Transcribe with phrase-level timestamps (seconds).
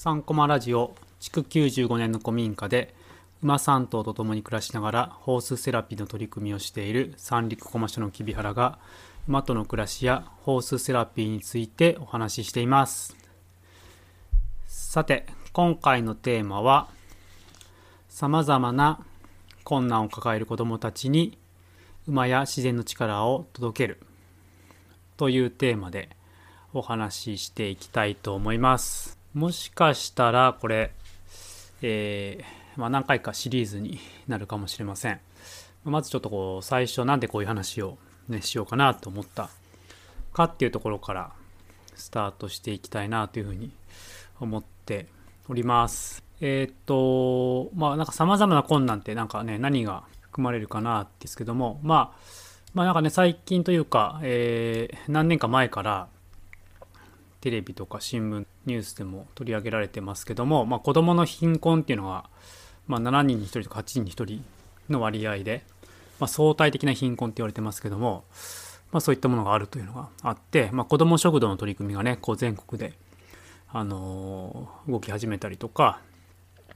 [0.00, 2.94] 3コマラジオ築95年の古民家で
[3.42, 8.78] 馬3頭と共に暮らしながらホースセラピーの取り組みをしている三陸駒署の木原が
[9.26, 13.16] 馬との暮らしやホースセラピーについてお話ししています。
[14.68, 16.86] さて今回のテーマは
[18.08, 19.04] さまざまな
[19.64, 21.36] 困難を抱える子どもたちに
[22.06, 23.98] 馬や自然の力を届ける
[25.16, 26.10] というテーマで
[26.72, 29.17] お話ししていきたいと思います。
[29.34, 30.92] もしかしたらこれ、
[31.82, 35.20] えー、まあ、何回かシリーズになるかもしれません。
[35.84, 39.50] まずちょっとこう最初なんでこういう話を、ね、しようかなと思った
[40.32, 41.32] かっていうところから
[41.94, 43.70] スタートしていきたいなというふうに
[44.40, 45.06] 思って
[45.48, 46.22] おります。
[46.40, 52.18] えー、っとまあなんか様々な困難ってなんかね何が含まれるかなですけどもまあ
[52.74, 56.08] まあなんかね最近というか、えー、何年か前から
[57.40, 62.28] テレビとか新聞ニュースでも取り上げられてますけども、まあ、子どもの貧困っていうのは、
[62.86, 64.44] まあ、7人に1人とか8人に1人
[64.90, 65.64] の割合で、
[66.18, 68.24] まあ、相対的な貧困って言われてますけども、
[68.92, 72.94] まあ、そういったものがあるというのがあって、まあ、子ども食堂の取り組みがねこう全国で、
[73.68, 76.00] あのー、動き始めたりとか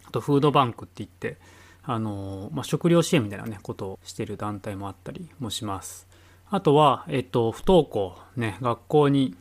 [0.07, 1.39] あとフードバンクって言って
[1.85, 6.07] あのまあ、食料支援みたいなねことをしてる団体もあったりもします。
[6.49, 9.35] あとは、えっと、不登校ね学校に、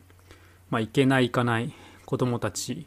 [0.72, 1.72] まあ、行けない行かない
[2.04, 2.86] 子どもたち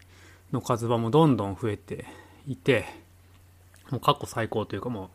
[0.52, 2.06] の数はもうどんどん増えて
[2.46, 2.86] いて
[3.90, 5.10] もう過去最高というかも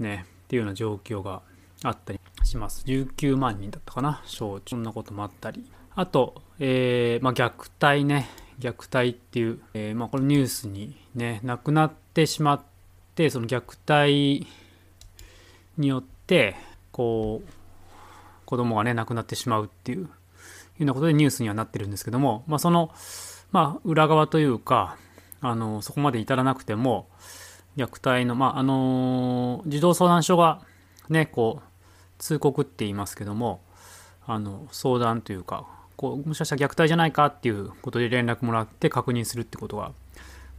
[0.00, 1.42] うねっていうような状況が
[1.84, 2.84] あったりします。
[2.86, 5.64] 19万人だったかな小そんなこともあったり。
[5.94, 8.26] あと、えー、まあ、虐待ね
[8.58, 12.74] 虐待っていう、えー、まあ、このニュースにね亡くなってしまって
[13.14, 14.46] ってその虐待
[15.78, 16.56] によって
[16.90, 17.48] こう
[18.44, 20.08] 子供がね亡くなってしまうっていう
[20.78, 22.90] いうようなことでニュースにはなってるんですけども、まあ、その、
[23.52, 24.96] まあ、裏側というか
[25.40, 27.08] あのそこまで至らなくても
[27.76, 30.60] 虐待の、まあ、あの児童相談所が
[31.08, 31.62] ねこう
[32.18, 33.60] 通告って言いますけども
[34.26, 39.92] あの相談というかこうもしかしたら虐待じゃないかっていうことで連絡もらって確認するってことが、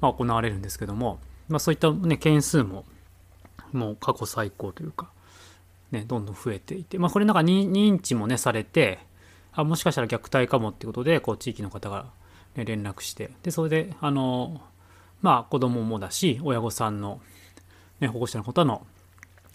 [0.02, 2.86] まあ、行われるんですけどもまあ、そういったね、件数も、
[3.72, 5.10] もう過去最高というか、
[5.92, 9.00] ね、どんどん増えていて、まあ、これなんか認知もね、されて、
[9.56, 12.08] あ、もしかしたら虐待かもってことで、こう、地域の方が、
[12.56, 14.62] ね、連絡して、で、それで、あの、
[15.22, 17.22] まあ、子供もだし、親御さんの、
[18.00, 18.86] ね、保護者の方の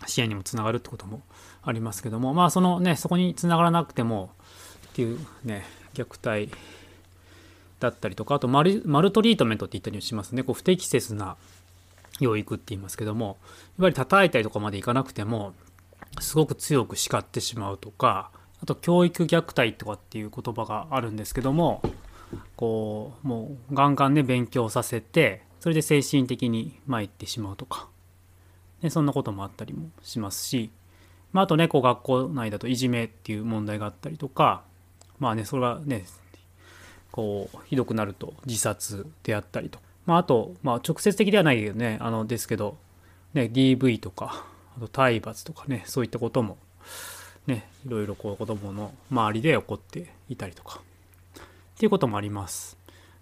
[0.06, 1.22] 支援にもつながるってことも
[1.62, 4.30] ありますけども、まあ、そのね、そこにつながらなくても、
[4.88, 6.52] っていうね、虐待
[7.78, 10.42] だったりとか、あとマル、マルトリートメントって言ったりしますね。
[10.42, 11.36] こう、不適切な
[12.20, 13.36] 養育って言いますけどもやっ
[13.82, 15.54] ぱり叩いたりとかまでいかなくても
[16.20, 18.30] すごく強く叱ってしまうとか
[18.62, 21.82] あと教育虐待とかっていう言葉があるんですけども
[22.56, 27.88] こうもうガンガンね勉強させてそれで精神的に参ってしまうとか、
[28.82, 30.70] ね、そんなこともあったりもしますし、
[31.32, 34.62] まあ、あとねこう学校内だといじめっていう問題があったりとか。
[35.18, 36.06] まあねそれがね
[37.12, 39.78] こうひどくなると自殺であったりと
[40.10, 42.76] まあ、あと、まあ、直接的ではないよね、あの、ですけど、
[43.32, 44.44] ね、DV とか、
[44.76, 46.58] あと体罰とかね、そういったことも、
[47.50, 50.80] ね、いろいろこう子供の周りで起こっていたりとか、
[51.36, 52.76] っていうこともあります。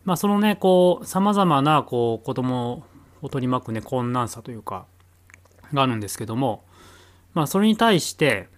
[0.05, 2.85] まあ、そのね、こう、様々な、こう、子供
[3.21, 4.87] を取り巻くね、困難さというか、
[5.73, 6.65] があるんですけども、
[7.35, 8.49] まあ、それに対して、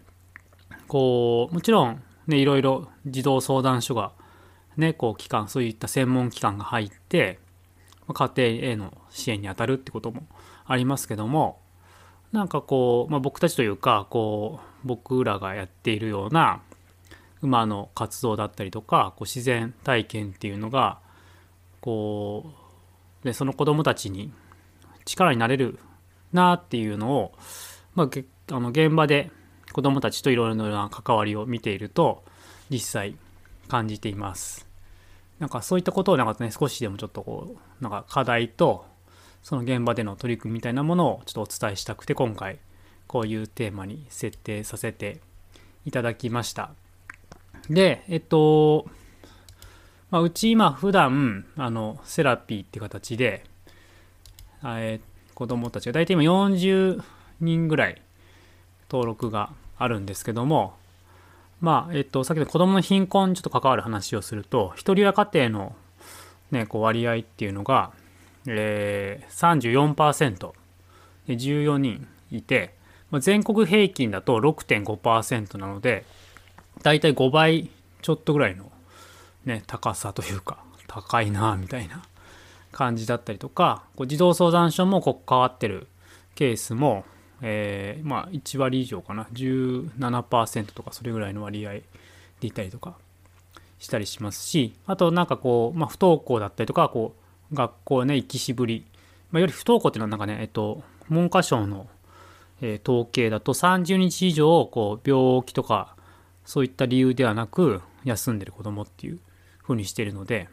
[0.86, 4.12] こう、もちろん、ね、いろいろ児童相談所が、
[4.76, 7.38] ね、こう、機関、そういった専門機関が入って、
[8.12, 10.26] 家庭への支援に当たるってことも
[10.64, 11.59] ありますけども
[12.32, 16.62] なんかこう、まあ、僕たちというかこう僕らがやっているような
[17.42, 20.98] 馬の活動だったりとかこう自然体験っていうのが
[21.80, 22.52] こ
[23.22, 24.32] うでその子どもたちに
[25.04, 25.78] 力になれる
[26.32, 27.32] なっていうのを、
[27.94, 28.08] まあ、
[28.52, 29.30] あの現場で
[29.72, 32.24] 子どもたちといろいろな関わりを見ていると
[32.68, 33.16] 実際
[33.68, 34.66] 感じています。
[35.38, 38.84] なんかそういったことをなんかね少しでもちょっとこうなんか課題と
[39.42, 42.58] その現場での取り組みみたいなものをちょっとお伝えしたくて今回
[43.06, 45.20] こういうテーマに設定させて
[45.84, 46.70] いただきました。
[47.68, 48.86] でえっと
[50.10, 53.44] まあ、うち今普段あのセラピーって形で、
[54.64, 55.00] え、
[55.34, 57.00] 子供たちが大体今40
[57.40, 58.02] 人ぐらい
[58.90, 60.74] 登録があるんですけども
[61.60, 65.76] まあ、えっと、さっきの子供の貧困にちょっと関わる話をすると、一人親家庭の、
[66.50, 67.92] ね、こう割合っていうのが、
[68.46, 70.52] えー、34%
[71.26, 72.74] で14人いて、
[73.10, 76.04] まあ、全国平均だと6.5%なので、
[76.82, 77.70] だいたい5倍
[78.02, 78.70] ちょっとぐらいの、
[79.44, 82.02] ね、高さというか、高いなみたいな
[82.72, 85.86] 感じだったりとかこう児童相談所もこう関わってる
[86.34, 87.04] ケースも、
[87.42, 89.28] えー、まあ1割以上かな。
[89.32, 91.84] 17%とかそれぐらいの割合で
[92.42, 92.96] いたりとか
[93.78, 97.19] したりしますしあとなんかこう、まあ、不登校だったりとかこう
[97.52, 98.86] 学校ね行きしぶり、
[99.30, 101.88] まあ、より不登校っていうのはなんかねえっと文科省の、
[102.60, 105.96] えー、統計だと30日以上こう病気とか
[106.44, 109.18] そういった理由ではなく休んでる子供っていう
[109.62, 110.48] 風にしてるので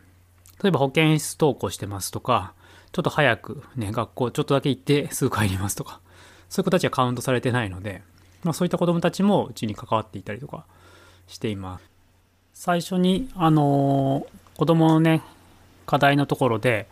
[0.62, 2.54] 例えば保健室登校してますとか
[2.92, 6.02] ちょっと早くね学校ちょっとだけ行ってすぐ帰りますとか
[6.50, 8.02] そういう子たちはカウントされてないので、
[8.44, 10.66] まあ、そういった子供たちもうちに関わっていたりとか
[11.28, 11.90] しています。
[12.54, 15.22] 最初にあのー、子供のね
[15.88, 16.88] 課題のところで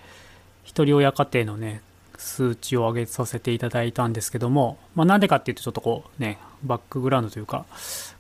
[0.64, 1.82] 一人親家庭のね
[2.18, 7.66] 数値を上げさせていただいたんですけども、まあ、なんでかっていうとちょっとこうねバックグラウンドというか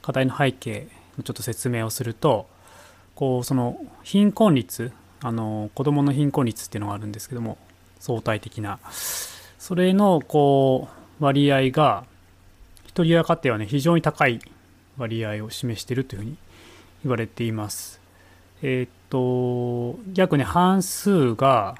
[0.03, 0.87] 課題の背景
[1.17, 2.47] のちょっと説明をすると
[3.15, 4.91] こうその貧困率
[5.21, 7.57] あの子どもの貧困率っていうのがあるんですけども
[7.99, 8.79] 相対的な。
[9.57, 10.89] それのこ
[11.19, 12.03] う割合が
[12.85, 14.39] 一人親家庭はね非常に高い
[14.97, 16.37] 割合を示しているというふうに
[17.03, 18.04] 言われています。
[18.61, 21.75] えー、っと約ね半数が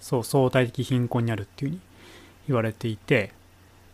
[0.00, 1.80] そう相対的貧困にあるっていうふうに
[2.48, 3.32] 言われていて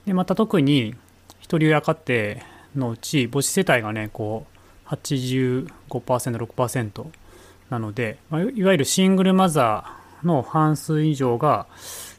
[0.06, 0.94] でまた特に
[1.40, 2.36] 一人親家庭
[2.76, 4.46] のうち母子世帯がねこ
[4.86, 7.06] う 85%6%
[7.70, 11.66] なので、まあ、いわゆるシングルマザーの半数以上が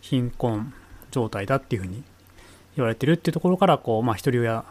[0.01, 0.73] 貧困
[1.11, 2.03] 状態だっていうふうに
[2.75, 4.63] 言われてるっていうところからこう、まあ、一人親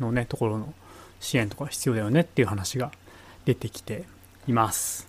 [0.00, 0.72] のねところの
[1.20, 2.92] 支援とか必要だよねっていう話が
[3.44, 4.15] 出てきて。
[4.46, 5.08] います。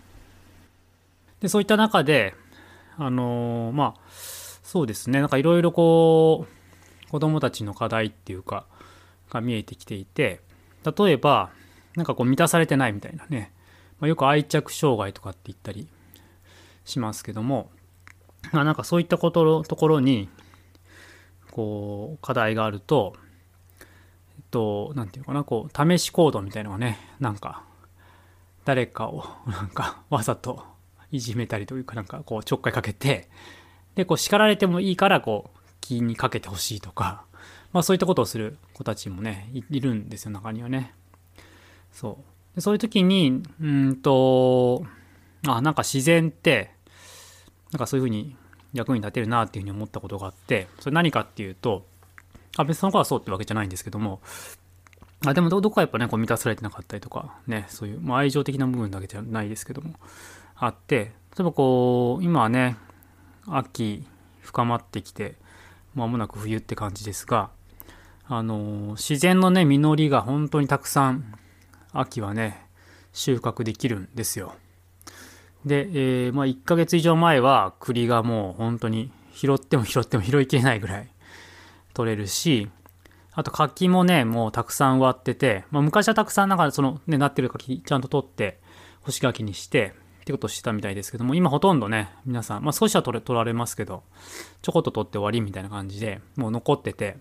[1.40, 2.36] でそういった中で
[2.98, 4.02] あのー、まあ
[4.64, 6.46] そうですねなんかいろいろこ
[7.08, 8.66] う子どもたちの課題っていうか
[9.30, 10.42] が見えてきていて
[10.84, 11.52] 例えば
[11.96, 13.52] なんかこう満たされてないみたいなね、
[14.00, 15.88] まあ、よく愛着障害とかって言ったり
[16.86, 17.70] しますけども、
[18.52, 20.30] まあ、なんかそういったことところに
[21.52, 23.16] こう課題があると
[23.80, 27.64] えっと何て言うかなこう試し行動みたいのがねなんか
[28.68, 30.66] 誰かを なんかわざと
[31.10, 33.30] いじめたりというかなんかこうちょっかいかけて
[33.96, 37.24] でこう叱られてもいいからこう気にかけてほしいとか、
[37.72, 40.94] まあ、そういったことをする子たちもねいるんですよ中にはね。
[41.94, 44.86] そうでそういう時にうんと
[45.48, 46.72] あなんか自然って
[47.72, 48.36] なんかそういうふうに
[48.74, 51.86] 役に立てるなっていうふうに思ったことがあってそれ何かっていうと
[52.58, 54.20] あ別にその子はそうってわけじゃないんですけども
[55.26, 59.96] あでもどどこかやっぱねこう満たされてなかったりとかねそういう、まあ、愛情的な部分だけじゃないですけども
[60.56, 62.78] あって例えばこう今はね
[63.48, 64.06] 秋
[64.42, 65.36] 深まってきて
[65.96, 67.50] 間もなく冬って感じですが
[68.28, 71.34] あの自然のね実りが本当にたくさん
[71.94, 72.66] 秋はね
[73.14, 74.54] 収穫できるんですよ。
[75.66, 81.10] で、えー、まあ、1ヶ月以上前は栗がもう本当に拾っても拾っても拾いきれないぐらい
[81.94, 82.70] 取れるし
[83.38, 88.60] あと柿もねもうたくさん植わってて、まあ、昔はたくさんなんかそのねなってる柿ちゃんと取って
[89.02, 94.04] 干し柿にしてってことをしてたみたいですけども、今ほとんどね、皆さん、まあ少しは取れ取られますけど、
[94.62, 97.16] ちょこっと取って終わりみたいな感じで、もう残ってて、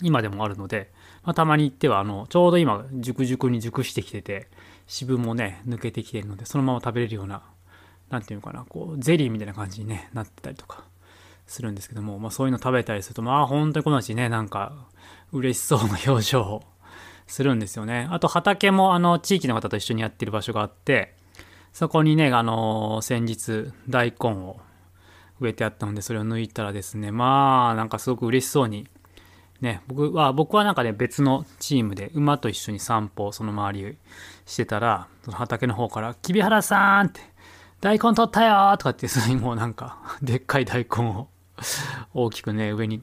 [0.00, 0.92] 今でもあるので、
[1.24, 4.46] まあ、たまに行っては、あの、ちょうど今、熟熟に熟してきてて、
[4.86, 7.42] 渋もね、抜けてきてるので、そのまま食べれるような、
[8.10, 10.84] なんていうのかな、こう、ゼリーみたいな感じに、ね、なってたりとか
[11.48, 14.86] するんですけども、まあそういうの食べたりすると、まあ本当にこのちね、なんか、
[15.34, 16.62] 嬉しそうな表情を
[17.26, 18.08] するんですよね。
[18.10, 21.14] あと畑も、あの、地域の方と一緒にやってる場所があって、
[21.72, 24.60] そこにね、あの先日大根を
[25.40, 28.86] 植えてあったので、それを抜いたらですね、まあ、なんかすごく嬉しそうに、
[29.60, 33.98] ね、僕は、僕はなんかね、別のチームで馬と一緒に散歩、その周り
[34.46, 37.20] してたら、その畑の方から、木原さんって、
[37.80, 41.28] 大根取ったよとかって、それにもうなんか、でっかい大根を
[42.14, 43.02] 大きくね、上に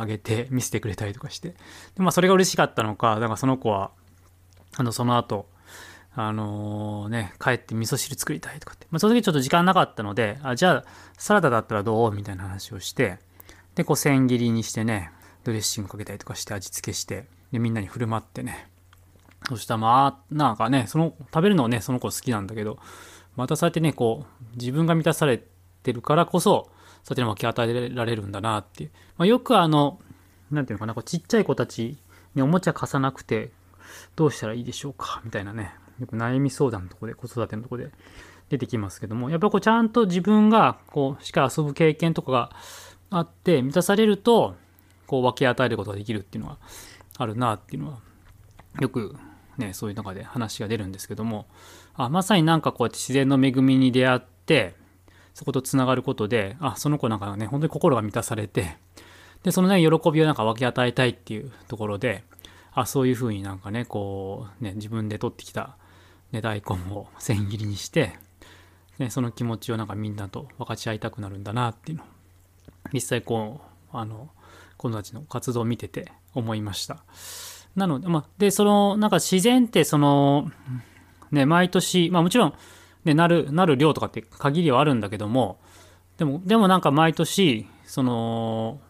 [0.00, 1.50] 上げて見せてくれたりとかして。
[1.50, 1.56] で
[1.98, 3.90] まあ、それが嬉しかったのか、だからその子は、
[4.76, 5.48] あの、その後、
[6.14, 8.86] あのー、ね、帰って味噌汁作りたいとかって。
[8.90, 10.84] まあ、その時ちょっと時間なかったので、あ、じゃあ、
[11.16, 12.12] サラダだったらどう？
[12.12, 13.18] みたいな話をして、
[13.74, 15.10] で、こう、千切りにしてね、
[15.44, 18.68] ドレッシングかけたりとかして味付けして、で、みんなに振る舞ってね。
[19.48, 22.78] そしたら、まあ、なんかね、その、食べるのをね、その子好きなんだけど、
[23.36, 25.42] またそうやってね、こう、自分が満たされ
[25.82, 26.70] てるからこそ、
[27.04, 28.90] そうやって分け与えられるんだなっていう。
[29.16, 30.00] まあ、よくあの、
[30.50, 31.98] なんていうのかな、こうちっちゃい子たち
[32.34, 33.50] におもちゃ貸さなくて、
[34.16, 37.90] どうしたらいいでしょうかみたいなね、よく悩み相談のとこで、子育てのとこで
[38.48, 42.50] 出てきますけども、やっぱこうちゃんと自分がこうしっかり遊ぶ経験とかが
[43.10, 44.56] あって満たされると、
[45.06, 46.58] こう分け与えることができるっていうのは
[47.18, 47.98] あるなっていうのは、
[48.80, 49.16] よく
[49.58, 51.46] ね、そういう中で話が出るんですけども、
[51.94, 54.74] あまさになんかこうやって自然の恵みに出会って、
[55.34, 58.76] そことつながることであその子なんかね本当に心が満たされて
[59.42, 62.24] でそのね喜びをなんか分け与えたいっていうところで
[62.72, 65.76] あそういうふうになんかねこうね自分で取ってきた、
[66.32, 68.14] ね、大根を千切りにして、
[68.98, 72.04] ね、その気持ちをなんかみんなと分かち合いたくなるんだなっていうの
[72.92, 73.60] 実際こ
[73.92, 74.28] うあの
[74.76, 77.04] 子供たちの活動を見てて思いました。
[77.76, 80.50] なので、まあ、で、その、なんか自然ってその、
[81.30, 82.54] ね、毎年、まあもちろん、
[83.04, 85.60] ね、なる、なる量とかって限りはあるんだけども、
[86.18, 88.80] でも、でもなんか毎年、その、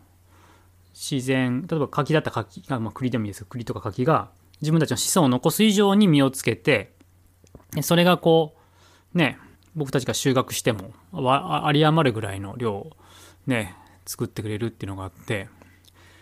[0.95, 3.47] 自然、例えば柿だったら柿、まあ、栗でもいいですよ。
[3.49, 6.95] 栗とか柿が自分たちの子孫を残す以上に実をつけて、
[7.81, 8.57] それがこ
[9.15, 9.39] う、ね、
[9.75, 12.91] 僕たちが収穫しても有り余るぐらいの量を
[13.47, 15.49] ね、作ってくれるっていうのがあって、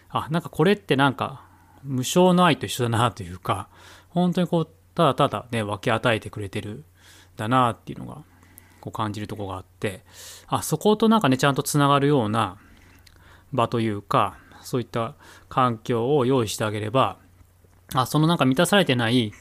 [0.09, 1.45] あ、なんかこれってなんか
[1.83, 3.69] 無償の愛と一緒だなというか、
[4.09, 6.85] 本当にこう、ただただね、分け与えてくれてる
[7.37, 8.23] だなっていうのが、
[8.81, 10.03] こう感じるとこがあって、
[10.47, 12.59] あ、そことなんかね、ちゃんとつながるような
[13.53, 15.15] 場というか、そういった
[15.49, 17.19] 環境を用意してあげれば、
[17.95, 19.33] あ、そのなんか満たされてない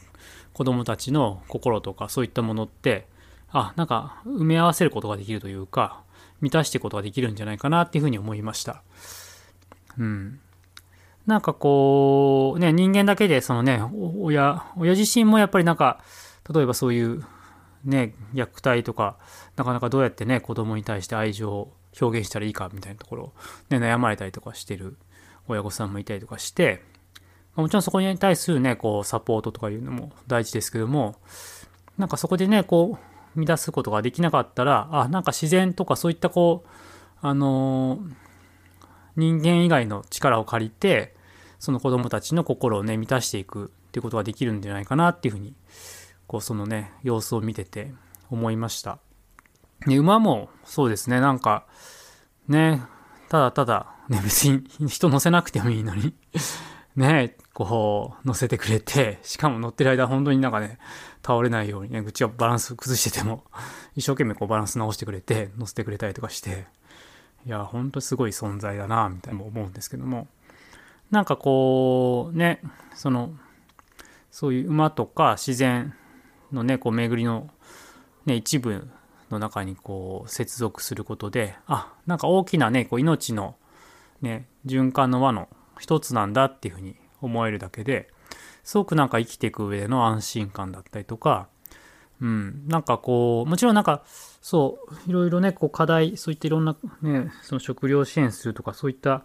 [0.52, 3.06] 子供たちの心とかそういったものって、
[3.52, 6.02] あ、なんか埋め合わせることができるというか、
[6.40, 8.82] 満たしていくことができるんじゃないかなっていうふうに思いました。
[9.98, 10.40] うん。
[11.26, 13.82] なんかこう、ね、人間だけでそのね、
[14.20, 16.02] 親、親自身もやっぱりなんか、
[16.52, 17.24] 例えばそういう
[17.84, 19.16] ね、虐待とか、
[19.56, 23.32] なかなかどうやってね、子供に対して愛情を表現したらいいかみたいなところを、
[23.70, 24.96] ね、悩まれたりとかしてる
[25.48, 26.82] 親御さんもいたりとかして、
[27.56, 31.16] もちろんそこに対するね、こう、サポートとかいうのも大事ですけども、
[31.98, 32.98] なんかそこでね、こ
[33.36, 36.68] う、乱すことができなかったら、あ、なんか自然とかそういったこう、
[37.20, 38.12] あのー、
[39.16, 41.14] 人間以外の力を借りて、
[41.58, 45.54] その子供たちの心をね、満たしていくっていうことができるんじゃないかなっていうふうに、
[46.30, 47.92] こう、そのね、様子を見てて
[48.30, 49.00] 思いました。
[49.84, 51.66] で、馬もそうですね、なんか、
[52.46, 52.84] ね、
[53.28, 56.14] ただただ、ね、別に人乗せなくてもいいのに
[56.94, 60.78] ね、こう、乗せてくれて、しかも乗ってる間本当になんかね、
[61.26, 63.42] 倒れないようにね、口はバランス崩してても、
[63.96, 66.66] 一生懸命こうバランス直してくれて、乗せてくれたりとかして、
[67.44, 70.28] いや、ほんとすごい存在だな、みたいな思うんですけども、
[71.10, 72.60] なんかこうね
[72.94, 73.34] その
[74.30, 75.92] そういう馬とか自然
[76.52, 77.48] のねこう巡りの、
[78.26, 78.88] ね、一部
[79.30, 83.56] の中にこう接続することであなんか大きなねこう命の、
[84.22, 88.08] ね、循環の輪の一つなんだっていうふうに思えるだけで
[88.64, 91.48] すごくなんか生きていく上での安心感だったりとか、
[92.20, 94.02] うん、なんかこうもちろんなんか
[94.42, 99.22] そういろいろねこう課題そういったいろんなねその食料支援するとかそういった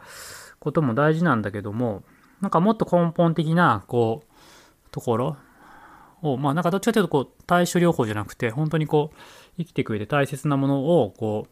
[0.65, 2.03] ことも大事なんだけども、
[2.41, 5.37] なんかもっと根本的な、こう、ところ
[6.21, 9.17] を、まあなんかどっちかというと、こう、対処療法じゃなくて、本当にこう、
[9.57, 11.47] 生きていく上で大切なものを、こ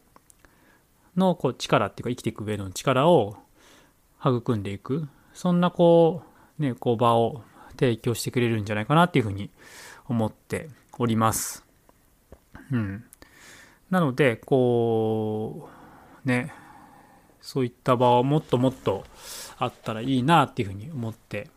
[1.16, 3.38] う、の、こう、力っていうか、生きていく上の力を
[4.20, 6.24] 育んでいく、そんな、こ
[6.60, 7.44] う、ね、こう、場を
[7.80, 9.50] 提供してくれるんじゃないかなっていうふうに
[10.08, 11.66] 思っております。
[12.72, 13.04] うん。
[13.90, 15.70] なので、こ
[16.26, 16.54] う、ね、
[17.42, 19.04] そういった場はもっともっと
[19.58, 21.50] あったらいいなっていうふうに思って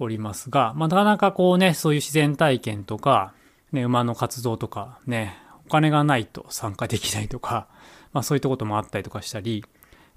[0.00, 3.32] おりますが、まあ、なかなかこうね、そういう自然体験とか、
[3.72, 7.68] ね、馬の活動とかね、お金がないと参加できないとか、
[8.12, 9.64] まあそういったこともあったりとかしたり、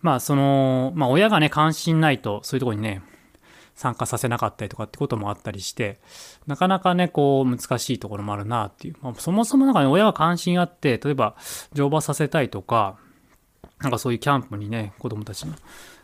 [0.01, 3.01] まあその、まあ親がね、関心ないとそういうとこにね、
[3.75, 5.99] 参加させなかったりとかってこともあったりして、
[6.47, 8.95] なかなかね、こう難しいところもあるなっていう。
[9.01, 11.35] まあ、そもそもなんかね、親が関心あって、例えば
[11.73, 12.97] 乗馬させたいとか、
[13.79, 15.53] なんかそういうキャンプにね、子供たちに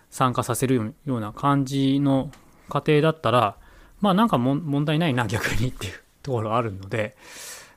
[0.09, 2.31] 参加させるような感じの
[2.69, 3.55] 家庭だったら、
[4.01, 7.15] まあなんかも問題ないな、 逆にっていうところあるので、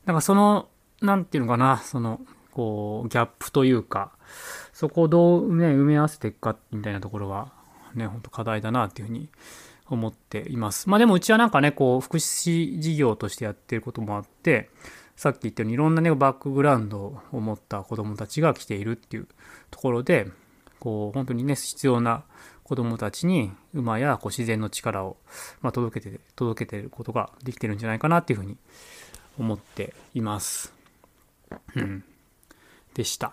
[0.05, 0.69] なんかその、
[1.01, 2.21] なんていうのかな、その、
[2.53, 4.13] こう、ギャップというか、
[4.73, 7.53] そこをどうね、埋め合わせていくかみたいなところは、
[7.95, 9.29] ね、ほんと課題だなっていうふうに
[9.89, 10.89] 思っています。
[10.89, 14.71] まあでもうちはなんかね、こう、福祉事業としてやってることもあって、
[15.17, 19.29] さっき言ったようにいろんなね、バックグラウンドを持った子供たちが来ているっていう
[19.71, 20.29] ところで、
[20.79, 22.25] こう、本当にね、必要な
[22.65, 25.17] 子供たちに馬やこう自然の力を、
[25.61, 28.57] まあ、届けて、届けてることができてるんじゃないかなっていうふうに
[29.39, 30.73] 思っています。
[31.75, 32.05] うん。
[32.95, 33.33] でした。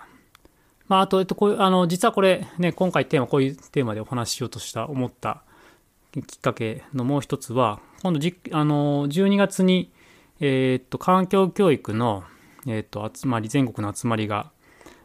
[0.88, 5.44] まあ、あと、えっと、こう、あの、実はこれ、ね、今回テーマ、こういうテーマでお話ししようとした、思った
[6.12, 9.92] きっかけのもう一つは、今度じ、あの、12月に、
[10.40, 12.24] えー、っと、環境教育の、
[12.66, 14.52] えー、っと、集まり、全国の集まりが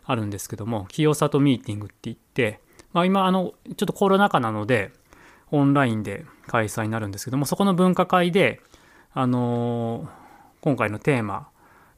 [0.04, 2.60] あるんですけども、清里ミーティングって言って、
[2.94, 4.92] まあ、今、あの、ちょっとコロナ禍なので、
[5.50, 8.60] オンラインで開催になるんですけども、そこの分科会で、
[9.12, 10.08] あのー、
[10.62, 11.48] 今回のテーマ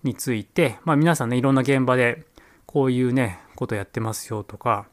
[0.02, 2.24] について、まあ、皆さんね、いろんな現場で、
[2.66, 4.86] こういうね、ことやってますよとか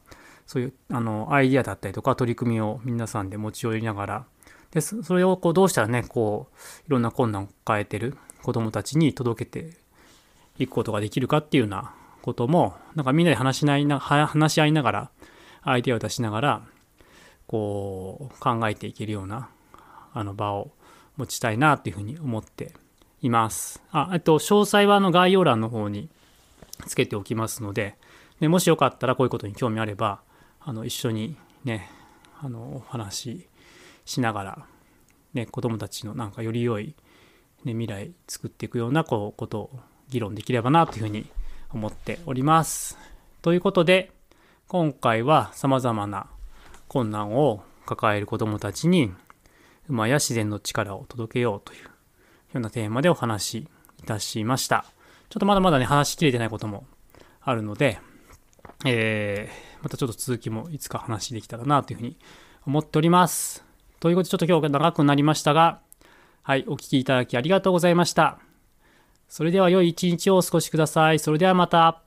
[0.46, 4.24] そういうあのアイディアだったりとか取り組みを皆さんで持ち寄りながら
[4.72, 6.58] でそれをこうどうしたらねこう
[6.88, 9.76] いろんな困難を抱えてる子どもたちに届けて
[10.58, 15.10] いくことができるかっていうようなこともなんかみんなで話しないな話し合いながら
[15.64, 16.62] アイデアを出しながら
[17.46, 19.48] こう考えていけるような
[20.12, 20.70] あの場を
[21.16, 22.72] 持ちたいなっていうふうに思って
[23.22, 23.82] います。
[23.90, 26.08] あ、えっと、詳細はあの概要欄の方に
[26.86, 27.96] つけておきますので、
[28.40, 30.20] でもしよかったらこういうことに興味あれば、
[30.60, 31.90] あの一緒にね、
[32.40, 33.48] あのお話し
[34.04, 34.66] しながら、
[35.32, 36.94] ね、子どもたちのなんかより良い、
[37.64, 39.70] ね、未来作っていくようなこうことを
[40.10, 41.26] 議論できればなというふうに
[41.72, 42.98] 思っております。
[43.40, 44.10] ということで、
[44.66, 46.26] 今回は様々な
[46.88, 49.12] 困難を抱える子どもたちに
[49.88, 51.90] 馬や自然の力を届けようというよ
[52.54, 53.68] うなテーマでお話し
[53.98, 54.86] いたしました。
[55.28, 56.86] ちょっとまだまだね、話しきれてないことも
[57.42, 57.98] あるので、
[58.86, 62.16] えー、またちょっと続きもいつか話できたらなというふうに
[62.66, 63.64] 思っております。
[64.00, 65.80] ということで、ちょっと今日長くなりましたが、
[66.42, 68.38] はい、お聴きいただきありがとうございました。
[69.28, 71.18] それでは良い一日をお過ごしください。
[71.18, 72.04] それではまた。